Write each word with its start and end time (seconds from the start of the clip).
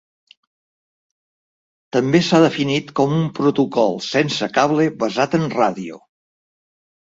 També 1.97 2.21
s'ha 2.27 2.39
definit 2.45 2.89
com 3.01 3.13
un 3.19 3.27
protocol 3.41 3.93
sense 4.07 4.49
cable 4.57 4.89
basat 5.05 5.39
en 5.41 5.47
ràdio. 5.59 6.01